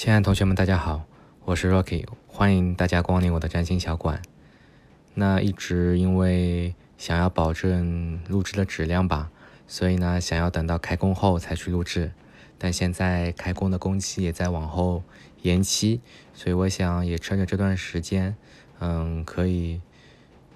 [0.00, 1.04] 亲爱的同学们，大家好，
[1.44, 4.22] 我是 Rocky，欢迎大家光临我的占星小馆。
[5.12, 9.30] 那一直因为想要保证录制的质量吧，
[9.66, 12.12] 所以呢，想要等到开工后才去录制。
[12.56, 15.02] 但现在开工的工期也在往后
[15.42, 16.00] 延期，
[16.32, 18.34] 所以我想也趁着这段时间，
[18.78, 19.82] 嗯，可以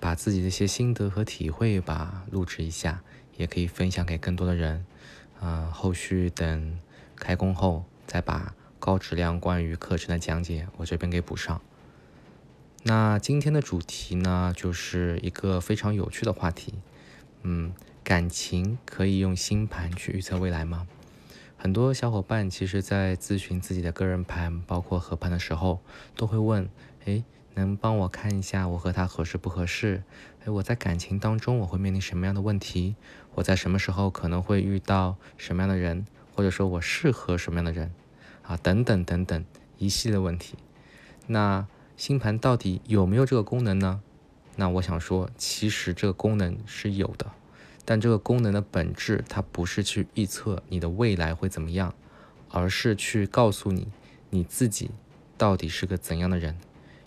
[0.01, 3.03] 把自己的一些心得和体会吧录制一下，
[3.37, 4.87] 也可以分享给更多的人。
[5.43, 6.79] 嗯，后续等
[7.15, 8.55] 开工后再把。
[8.85, 11.63] 高质量关于课程的讲解，我这边给补上。
[12.83, 16.75] 那今天的主题呢，就是一个非常有趣的话题。
[17.45, 20.87] 嗯，感情可以用星盘去预测未来吗？
[21.57, 25.81] 很多小伙伴其实，在咨询自己的个人盘，包括合盘的时候，
[26.15, 26.69] 都会问：
[27.07, 30.03] 哎，能帮我看一下我和他合适不合适？
[30.45, 32.97] 哎，我在感情当中我会面临什么样的问题？
[33.37, 36.05] 我在什么时候可能会遇到什么样的人？
[36.35, 37.91] 或者说我适合什么样的人？
[38.47, 39.45] 啊，等等等等
[39.79, 40.55] 一系列问题，
[41.27, 41.67] 那
[41.97, 44.03] 星盘到底有没有这个功能呢？
[44.57, 47.33] 那我想说，其实这个功能是有的，
[47.85, 51.95] 但这个功能的本质，它不是去预测你的未来会怎么样，
[52.51, 53.89] 而是去告诉你
[54.31, 54.91] 你自己
[55.37, 56.57] 到底是个怎样的人。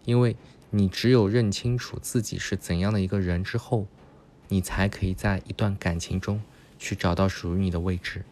[0.04, 0.36] 因为
[0.72, 3.88] 你只有认清楚自己是怎样的一个人之后，
[4.48, 6.42] 你才可以在一段感情中
[6.80, 8.26] 去找到属于你的位置。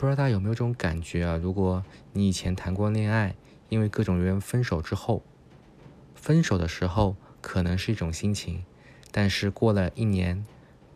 [0.00, 1.36] 不知道大家有没有这种感觉啊？
[1.36, 1.84] 如果
[2.14, 3.34] 你以前谈过恋爱，
[3.68, 5.22] 因为各种原因分手之后，
[6.14, 8.64] 分手的时候可能是一种心情，
[9.10, 10.46] 但是过了一年、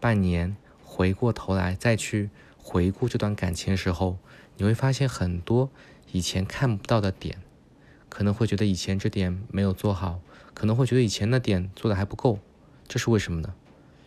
[0.01, 4.17] 半年，回过头来再去回顾这段感情的时候，
[4.57, 5.69] 你会发现很多
[6.11, 7.43] 以前看不到的点，
[8.09, 10.23] 可能会觉得以前这点没有做好，
[10.55, 12.39] 可能会觉得以前那点做的还不够，
[12.89, 13.53] 这是为什么呢？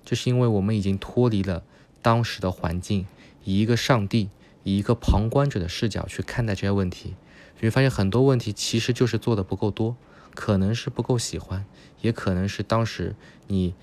[0.04, 1.64] 这是因为我们已经脱离了
[2.02, 3.06] 当时的环境，
[3.44, 4.32] 以一个上帝。
[4.68, 7.16] 以一个旁观者的视角去看待这些问题，
[7.56, 9.96] 你会发现很多问题其实就是做的不够多，
[10.36, 11.66] 可能是不够喜欢，
[12.02, 13.16] 也可能是当时
[13.48, 13.74] 你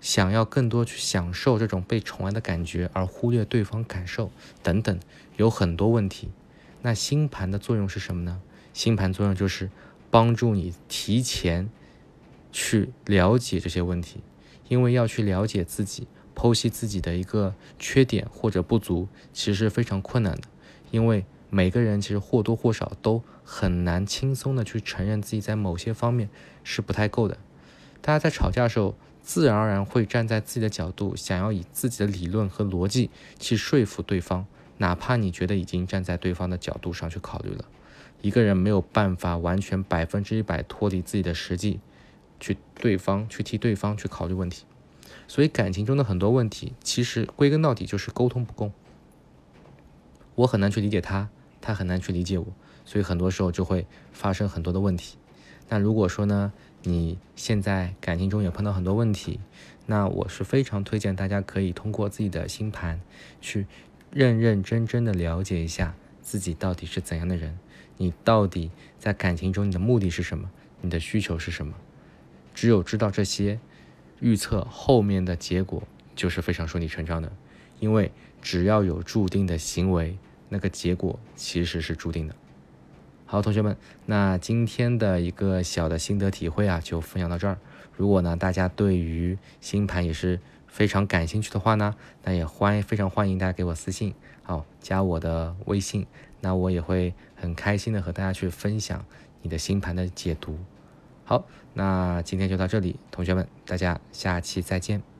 [0.00, 4.30] 想要更多去享受这种被宠爱的感觉，而忽略对方感受
[4.62, 4.98] 等等，
[5.36, 6.30] 有很多问题。
[6.80, 8.40] 那星盘的作用是什么呢？
[8.72, 9.68] 星盘作用就是
[10.10, 11.68] 帮助你提前
[12.50, 14.20] 去了解这些问题，
[14.68, 16.06] 因为要去了解自己。
[16.36, 20.42] 剖析自己的一个缺点或者不足，其实是非常困难的，
[20.90, 26.28] 因为每个人其实或多或少都很难轻松的去承认自己在某些方面
[26.62, 27.38] 是不太够的。
[28.02, 34.46] 大家在吵架的时候，自然而然会站在自己的角度，想要以自己的理论和逻辑去说服对方，
[34.78, 37.64] 哪怕你觉得已经站在对方的角度上去考虑了。
[38.20, 41.80] 一个人没有办法完全百分之一百脱离自己的实际，
[42.38, 44.64] 去对方去替对方去考虑问题。
[45.28, 48.70] 所以感情中的很多问题，其实归根到底就是沟通不够。
[50.36, 51.28] 我很难去理解他，
[51.60, 52.46] 他很难去理解我，
[52.84, 55.16] 所以很多时候就会发生很多的问题。
[55.68, 59.40] 那如果说呢，你现在感情中也碰到很多问题，
[59.86, 63.00] 那我是非常推荐大家可以通过自己的星盘，
[63.40, 63.66] 去
[64.12, 67.58] 认认真真的了解一下自己到底是怎样的人，
[67.96, 70.50] 你到底在感情中你的目的是什么，
[70.82, 71.74] 你的需求是什么？
[72.54, 73.58] 只有知道这些。
[74.20, 75.82] 预测后面的结果
[76.14, 77.30] 就是非常顺理成章的，
[77.80, 78.10] 因为
[78.40, 80.16] 只要有注定的行为，
[80.48, 82.34] 那个结果其实是注定的。
[83.26, 83.76] 好，同学们，
[84.06, 87.58] 那今天的一个小的心得体会啊，就分享到这儿。
[87.96, 96.06] 如果呢大家对于星盘也是非常感兴趣的话呢，那也欢非常欢迎大家给我私信，好加我的微信，
[96.40, 99.04] 那我也会很开心的和大家去分享
[99.42, 100.58] 你的星盘的解读。
[101.28, 101.44] 好，
[101.74, 105.15] 那今天就到这里，同学们，大家下期再见。